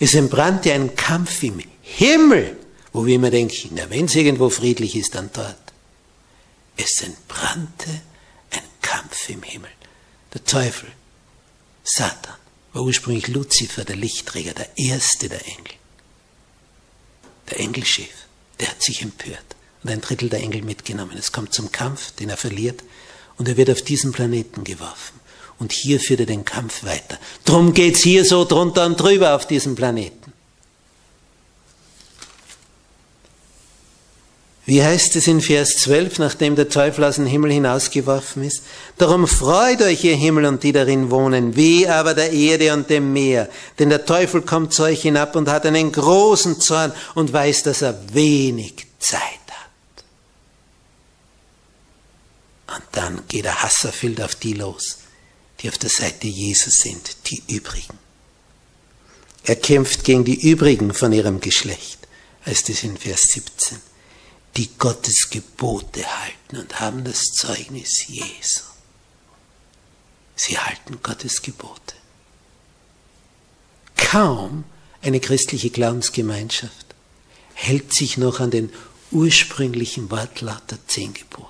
[0.01, 2.57] Es entbrannte ein Kampf im Himmel,
[2.93, 5.57] wo wir immer denken, na, wenn es irgendwo friedlich ist, dann dort.
[6.77, 7.91] Es entbrannte
[8.51, 9.71] ein Kampf im Himmel.
[10.35, 10.91] Der Teufel,
[11.85, 12.35] Satan,
[12.73, 15.75] war ursprünglich Luzifer, der Lichtträger, der erste der Engel.
[17.51, 18.13] Der Engelchef,
[18.61, 21.17] der hat sich empört und ein Drittel der Engel mitgenommen.
[21.17, 22.83] Es kommt zum Kampf, den er verliert,
[23.39, 25.21] und er wird auf diesen Planeten geworfen.
[25.59, 27.19] Und hier führt er den Kampf weiter.
[27.45, 30.27] Drum geht's hier so drunter und drüber auf diesem Planeten.
[34.67, 38.65] Wie heißt es in Vers 12, nachdem der Teufel aus dem Himmel hinausgeworfen ist?
[38.99, 43.13] Darum freut euch, ihr Himmel und die darin wohnen, weh aber der Erde und dem
[43.13, 43.49] Meer.
[43.79, 47.81] Denn der Teufel kommt zu euch hinab und hat einen großen Zorn und weiß, dass
[47.81, 49.61] er wenig Zeit hat.
[52.77, 54.99] Und dann geht der Hasserfilm auf die los,
[55.61, 57.99] die auf der Seite Jesus sind, die übrigen.
[59.45, 61.99] Er kämpft gegen die übrigen von ihrem Geschlecht,
[62.45, 63.79] heißt es in Vers 17
[64.57, 68.63] die Gottes Gebote halten und haben das Zeugnis Jesu.
[70.35, 71.95] Sie halten Gottes Gebote.
[73.97, 74.65] Kaum
[75.03, 76.95] eine christliche Glaubensgemeinschaft
[77.55, 78.73] hält sich noch an den
[79.11, 81.46] ursprünglichen Wortlaut der zehn Gebote.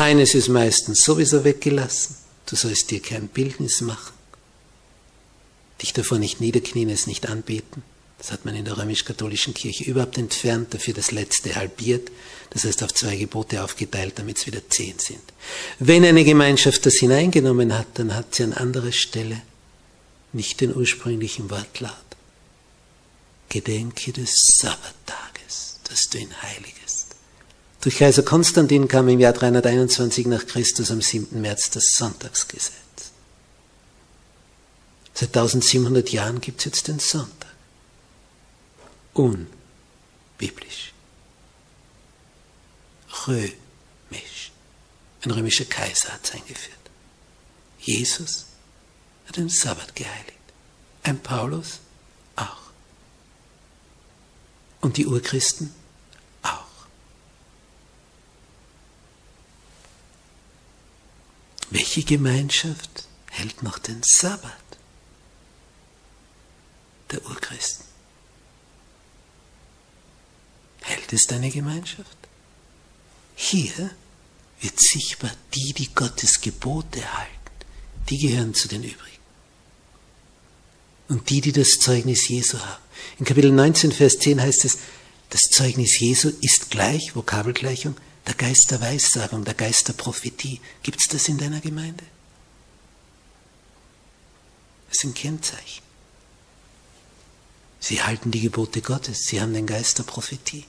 [0.00, 2.16] Eines ist meistens sowieso weggelassen.
[2.46, 4.14] Du sollst dir kein Bildnis machen.
[5.82, 7.82] Dich davor nicht niederknien, es nicht anbeten.
[8.16, 12.10] Das hat man in der römisch-katholischen Kirche überhaupt entfernt, dafür das letzte halbiert,
[12.48, 15.20] das heißt auf zwei Gebote aufgeteilt, damit es wieder zehn sind.
[15.78, 19.42] Wenn eine Gemeinschaft das hineingenommen hat, dann hat sie an anderer Stelle
[20.32, 21.92] nicht den ursprünglichen Wortlaut.
[23.50, 26.99] Gedenke des Sabbattages, dass du ihn heiligest.
[27.80, 31.40] Durch Kaiser Konstantin kam im Jahr 321 nach Christus am 7.
[31.40, 32.74] März das Sonntagsgesetz.
[35.14, 37.50] Seit 1700 Jahren gibt es jetzt den Sonntag
[39.14, 40.92] unbiblisch.
[43.26, 44.52] Römisch.
[45.22, 46.78] Ein römischer Kaiser hat es eingeführt.
[47.78, 48.46] Jesus
[49.26, 50.38] hat den Sabbat geheiligt.
[51.02, 51.80] Ein Paulus
[52.36, 52.70] auch.
[54.80, 55.74] Und die Urchristen
[61.70, 64.52] Welche Gemeinschaft hält noch den Sabbat?
[67.12, 67.86] Der Urchristen.
[70.82, 72.16] Hält es deine Gemeinschaft?
[73.36, 73.90] Hier
[74.60, 77.30] wird sichtbar, die, die Gottes Gebote halten,
[78.08, 78.98] die gehören zu den übrigen.
[81.08, 82.82] Und die, die das Zeugnis Jesu haben.
[83.18, 84.78] In Kapitel 19, Vers 10 heißt es,
[85.30, 90.60] das Zeugnis Jesu ist gleich, Vokabelgleichung, der Geist der Weissagung, der Geist der Prophetie.
[90.82, 92.04] Gibt es das in deiner Gemeinde?
[94.88, 95.82] Das sind Kennzeichen.
[97.80, 100.66] Sie halten die Gebote Gottes, sie haben den Geist der Prophetie.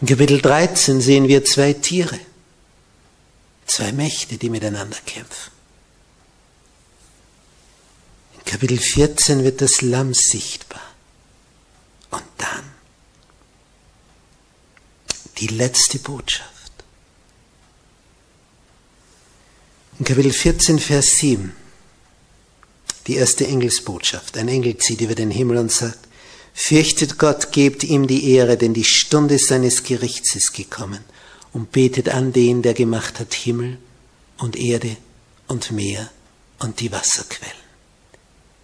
[0.00, 2.18] In Kapitel 13 sehen wir zwei Tiere,
[3.66, 5.52] zwei Mächte, die miteinander kämpfen.
[8.34, 10.82] In Kapitel 14 wird das Lamm sichtbar.
[12.10, 12.71] Und dann
[15.38, 16.50] die letzte Botschaft.
[19.98, 21.54] In Kapitel 14, Vers 7,
[23.06, 24.36] die erste Engelsbotschaft.
[24.36, 25.98] Ein Engel zieht über den Himmel und sagt,
[26.54, 31.00] Fürchtet Gott, gebt ihm die Ehre, denn die Stunde seines Gerichts ist gekommen.
[31.52, 33.78] Und betet an den, der gemacht hat Himmel
[34.38, 34.96] und Erde
[35.48, 36.10] und Meer
[36.58, 37.61] und die Wasserquellen.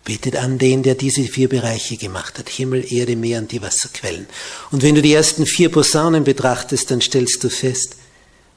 [0.08, 2.48] Betet an den, der diese vier Bereiche gemacht hat.
[2.48, 4.26] Himmel, Erde, Meer und die Wasserquellen.
[4.70, 7.96] Und wenn du die ersten vier Posaunen betrachtest, dann stellst du fest,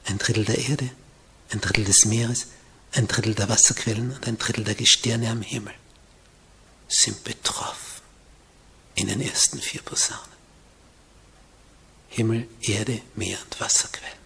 [0.06, 0.88] ein Drittel der Erde,
[1.50, 2.46] ein Drittel des Meeres,
[2.92, 5.74] ein Drittel der Wasserquellen und ein Drittel der Gestirne am Himmel
[6.88, 8.00] sind betroffen
[8.94, 10.22] in den ersten vier Posaunen.
[12.08, 14.16] Himmel, Erde, Meer und Wasserquellen.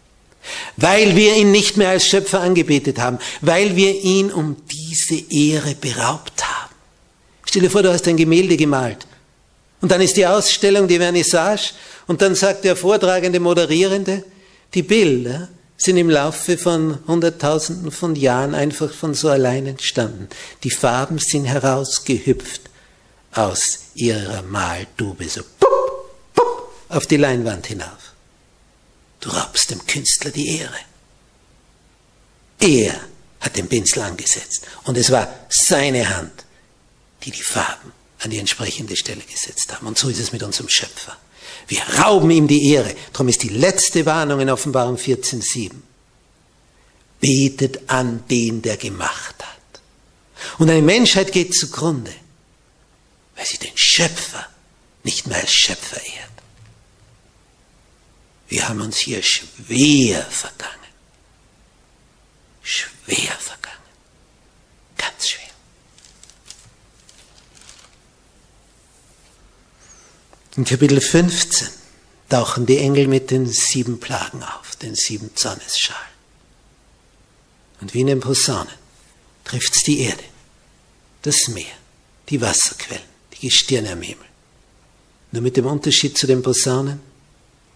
[0.77, 5.75] Weil wir ihn nicht mehr als Schöpfer angebetet haben, weil wir ihn um diese Ehre
[5.75, 6.56] beraubt haben.
[7.47, 9.07] Stell dir vor, du hast ein Gemälde gemalt
[9.81, 11.73] und dann ist die Ausstellung, die Vernissage
[12.07, 14.25] und dann sagt der vortragende Moderierende,
[14.75, 20.29] die Bilder sind im Laufe von Hunderttausenden von Jahren einfach von so allein entstanden.
[20.65, 22.63] Die Farben sind herausgehüpft
[23.33, 28.15] aus ihrer Maltube so pup, pup, auf die Leinwand hinauf.
[29.21, 30.79] Du raubst dem Künstler die Ehre.
[32.61, 32.95] Er
[33.41, 36.46] hat den Pinsel angesetzt und es war seine Hand,
[37.27, 39.87] die die Farben an die entsprechende Stelle gesetzt haben.
[39.87, 41.17] Und so ist es mit unserem Schöpfer.
[41.69, 42.95] Wir rauben ihm die Ehre.
[43.13, 45.73] Darum ist die letzte Warnung in Offenbarung 14.7.
[47.21, 49.81] Betet an den, der gemacht hat.
[50.59, 52.13] Und eine Menschheit geht zugrunde,
[53.35, 54.47] weil sie den Schöpfer
[55.03, 56.31] nicht mehr als Schöpfer ehrt.
[58.49, 60.73] Wir haben uns hier schwer vergangen.
[62.63, 63.77] Schwer vergangen.
[64.97, 65.46] Ganz schwer.
[70.57, 71.69] In Kapitel 15
[72.31, 76.17] tauchen die Engel mit den sieben Plagen auf, den sieben Zornesschalen.
[77.83, 78.73] Und wie in den Posaunen
[79.45, 80.25] trifft's die Erde,
[81.23, 81.77] das Meer,
[82.31, 83.05] die Wasserquellen,
[83.35, 84.25] die Gestirne am Himmel.
[85.33, 87.01] Nur mit dem Unterschied zu den Posaunen,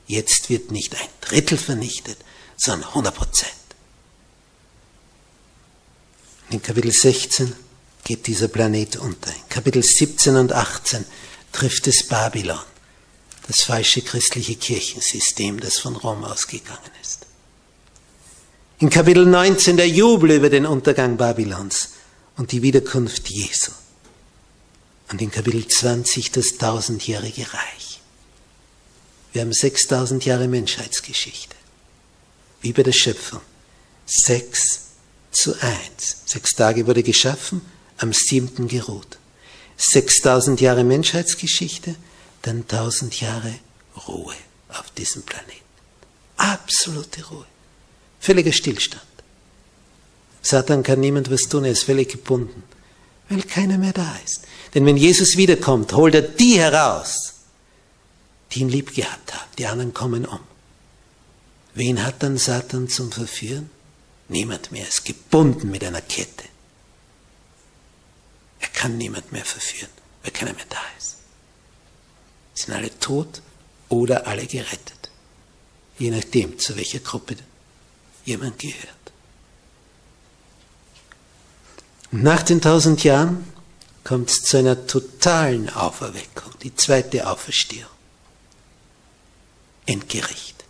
[0.06, 2.16] jetzt wird nicht ein Drittel vernichtet,
[2.56, 3.52] sondern 100 Prozent.
[6.48, 7.54] In Kapitel 16
[8.04, 9.30] geht dieser Planet unter.
[9.30, 11.04] In Kapitel 17 und 18
[11.52, 12.58] trifft es Babylon,
[13.46, 17.26] das falsche christliche Kirchensystem, das von Rom ausgegangen ist.
[18.78, 21.90] In Kapitel 19 der Jubel über den Untergang Babylons
[22.36, 23.72] und die Wiederkunft Jesu.
[25.10, 28.00] Und in Kapitel 20 das tausendjährige Reich.
[29.32, 31.54] Wir haben 6000 Jahre Menschheitsgeschichte.
[32.62, 33.40] Wie bei der Schöpfung.
[34.06, 34.86] Sechs
[35.30, 36.22] zu eins.
[36.26, 37.60] Sechs Tage wurde geschaffen,
[37.98, 39.19] am siebten geruht.
[39.80, 41.94] 6000 Jahre Menschheitsgeschichte,
[42.42, 43.54] dann 1000 Jahre
[44.06, 44.34] Ruhe
[44.68, 45.54] auf diesem Planeten.
[46.36, 47.46] Absolute Ruhe.
[48.20, 49.02] Völliger Stillstand.
[50.42, 52.62] Satan kann niemand was tun, er ist völlig gebunden,
[53.28, 54.42] weil keiner mehr da ist.
[54.74, 57.34] Denn wenn Jesus wiederkommt, holt er die heraus,
[58.52, 59.48] die ihn lieb gehabt haben.
[59.58, 60.40] Die anderen kommen um.
[61.74, 63.70] Wen hat dann Satan zum Verführen?
[64.28, 66.44] Niemand mehr ist gebunden mit einer Kette.
[68.80, 69.90] Kann niemand mehr verführen,
[70.22, 71.18] weil keiner mehr da ist.
[72.54, 73.42] Sind alle tot
[73.90, 75.10] oder alle gerettet.
[75.98, 77.36] Je nachdem, zu welcher Gruppe
[78.24, 79.12] jemand gehört.
[82.10, 83.52] Und nach den tausend Jahren
[84.02, 87.90] kommt es zu einer totalen Auferweckung, die zweite Auferstehung.
[89.84, 90.64] Endgericht,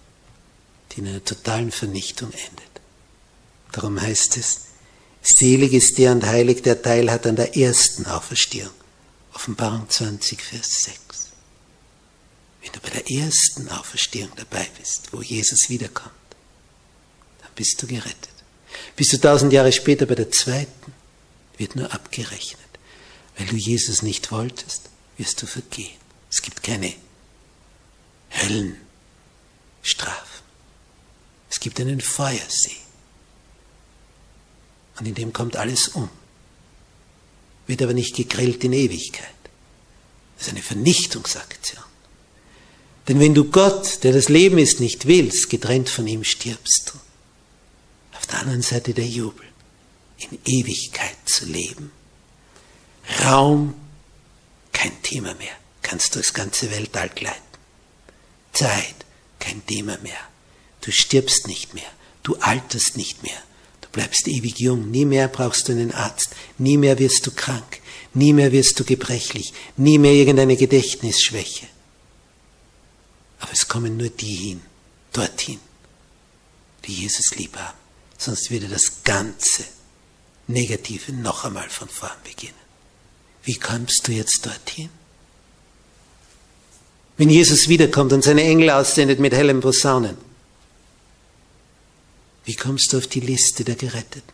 [0.91, 2.81] die in einer totalen Vernichtung endet.
[3.71, 4.70] Darum heißt es,
[5.23, 8.73] selig ist der und heilig, der Teil hat an der ersten Auferstehung.
[9.35, 10.99] Offenbarung 20, Vers 6.
[12.63, 16.15] Wenn du bei der ersten Auferstehung dabei bist, wo Jesus wiederkommt,
[17.41, 18.29] dann bist du gerettet.
[18.97, 20.93] Bist du tausend Jahre später bei der zweiten,
[21.57, 22.61] wird nur abgerechnet.
[23.37, 25.97] Weil du Jesus nicht wolltest, wirst du vergehen.
[26.31, 26.93] Es gibt keine
[28.31, 28.81] Höllenstrafen.
[31.49, 32.80] Es gibt einen Feuersee
[35.01, 36.09] und in dem kommt alles um.
[37.67, 39.29] Wird aber nicht gegrillt in Ewigkeit.
[40.37, 41.83] Das ist eine Vernichtungsaktion.
[43.09, 46.99] Denn wenn du Gott, der das Leben ist, nicht willst, getrennt von ihm stirbst du.
[48.17, 49.47] Auf der anderen Seite der Jubel,
[50.19, 51.91] in Ewigkeit zu leben.
[53.25, 53.75] Raum,
[54.73, 57.41] kein Thema mehr, kannst du das ganze Weltall gleiten.
[58.53, 58.95] Zeit,
[59.39, 60.21] kein Thema mehr.
[60.83, 61.91] Du stirbst nicht mehr,
[62.23, 63.43] du alterst nicht mehr,
[63.93, 67.81] bleibst ewig jung, nie mehr brauchst du einen Arzt, nie mehr wirst du krank,
[68.15, 71.67] nie mehr wirst du gebrechlich, nie mehr irgendeine Gedächtnisschwäche.
[73.41, 74.61] Aber es kommen nur die hin,
[75.13, 75.61] dorthin,
[76.87, 77.79] die Jesus lieb haben.
[78.19, 79.65] Sonst würde das ganze
[80.47, 82.55] Negative noch einmal von vorn beginnen.
[83.43, 84.91] Wie kommst du jetzt dorthin?
[87.17, 90.17] Wenn Jesus wiederkommt und seine Engel aussendet mit hellen Posaunen,
[92.45, 94.33] wie kommst du auf die Liste der Geretteten?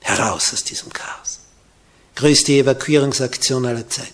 [0.00, 1.40] Heraus aus diesem Chaos.
[2.14, 4.12] Größte Evakuierungsaktion aller Zeiten.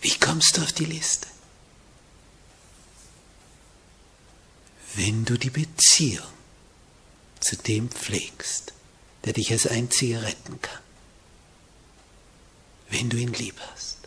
[0.00, 1.26] Wie kommst du auf die Liste?
[4.94, 6.26] Wenn du die Beziehung
[7.40, 8.72] zu dem pflegst,
[9.24, 10.80] der dich als einziger retten kann.
[12.88, 13.98] Wenn du ihn lieb hast.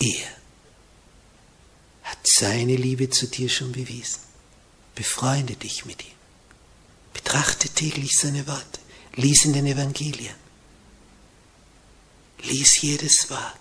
[0.00, 0.28] Er
[2.02, 4.29] hat seine Liebe zu dir schon bewiesen.
[4.94, 6.14] Befreunde dich mit ihm.
[7.12, 8.80] Betrachte täglich seine Worte.
[9.14, 10.34] Lies in den Evangelien.
[12.42, 13.58] Lies jedes Wort.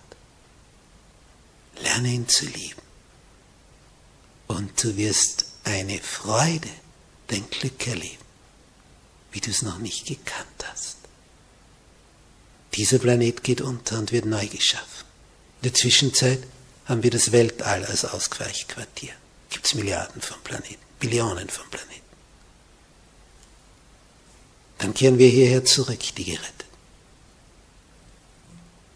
[1.81, 2.81] Lerne ihn zu lieben.
[4.47, 6.69] Und du wirst eine Freude,
[7.27, 8.23] dein Glück erleben,
[9.31, 10.97] wie du es noch nicht gekannt hast.
[12.73, 15.05] Dieser Planet geht unter und wird neu geschaffen.
[15.61, 16.43] In der Zwischenzeit
[16.85, 19.13] haben wir das Weltall als Ausweichquartier.
[19.49, 20.88] Gibt es Milliarden von Planeten.
[20.99, 22.09] Billionen von Planeten.
[24.79, 26.65] Dann kehren wir hierher zurück, die gerettet.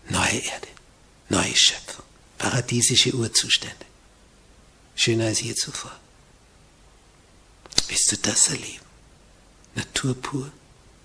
[0.09, 0.67] Neue Erde,
[1.29, 2.05] neue Schöpfung,
[2.37, 3.85] Paradiesische Urzustände.
[4.95, 5.91] Schöner als je zuvor.
[7.87, 8.85] Willst du das erleben?
[9.75, 10.51] Natur pur.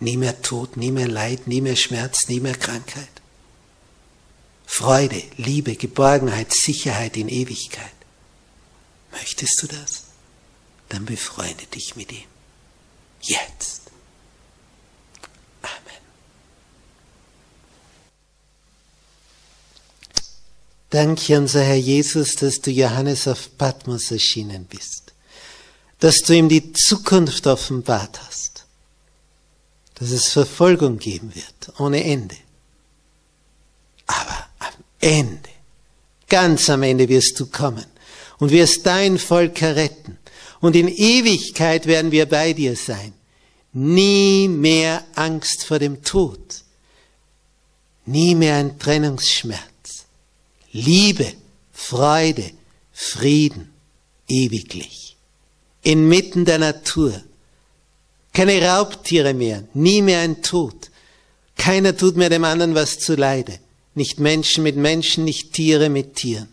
[0.01, 3.09] Nie mehr Tod, nie mehr Leid, nie mehr Schmerz, nie mehr Krankheit.
[4.67, 7.99] Freude, Liebe, Geborgenheit, Sicherheit in Ewigkeit.
[9.11, 10.05] Möchtest du das?
[10.89, 12.25] Dann befreunde dich mit ihm.
[13.21, 13.83] Jetzt.
[15.63, 16.03] Amen.
[20.91, 25.13] Danke, unser Herr Jesus, dass du Johannes auf Patmos erschienen bist,
[26.01, 28.65] dass du ihm die Zukunft offenbart hast,
[29.97, 32.37] dass es Verfolgung geben wird, ohne Ende.
[34.07, 35.51] Aber am Ende,
[36.29, 37.85] ganz am Ende wirst du kommen
[38.39, 40.19] und wirst dein Volk erretten.
[40.61, 43.13] Und in Ewigkeit werden wir bei dir sein.
[43.73, 46.65] Nie mehr Angst vor dem Tod.
[48.07, 50.07] Nie mehr ein Trennungsschmerz.
[50.73, 51.33] Liebe,
[51.73, 52.51] Freude,
[52.93, 53.71] Frieden,
[54.29, 55.17] ewiglich.
[55.83, 57.23] Inmitten der Natur.
[58.33, 60.91] Keine Raubtiere mehr, nie mehr ein Tod.
[61.57, 63.59] Keiner tut mehr dem anderen was zu Leide.
[63.95, 66.49] Nicht Menschen mit Menschen, nicht Tiere mit Tieren.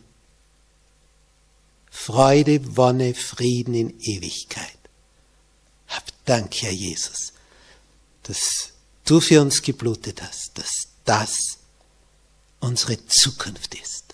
[1.95, 4.77] Freude, Wonne, Frieden in Ewigkeit.
[5.87, 7.33] Hab Dank, Herr Jesus,
[8.23, 8.73] dass
[9.05, 11.33] du für uns geblutet hast, dass das
[12.59, 14.04] unsere Zukunft ist.